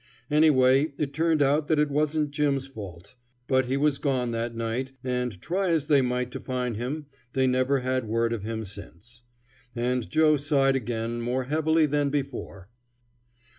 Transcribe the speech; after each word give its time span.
Anyway, 0.31 0.93
it 0.97 1.13
turned 1.13 1.43
out 1.43 1.67
that 1.67 1.77
it 1.77 1.91
wasn't 1.91 2.31
Jim's 2.31 2.65
fault. 2.65 3.13
But 3.47 3.67
he 3.67 3.77
was 3.77 3.99
gone 3.99 4.31
that 4.31 4.55
night, 4.55 4.93
and 5.03 5.39
try 5.39 5.69
as 5.69 5.85
they 5.85 6.01
might 6.01 6.31
to 6.31 6.39
find 6.39 6.75
him, 6.75 7.05
they 7.33 7.45
never 7.45 7.81
had 7.81 8.07
word 8.07 8.33
of 8.33 8.41
him 8.41 8.65
since. 8.65 9.21
And 9.75 10.09
Joe 10.09 10.37
sighed 10.37 10.75
again 10.75 11.21
more 11.21 11.43
heavily 11.43 11.85
than 11.85 12.09
before. 12.09 12.67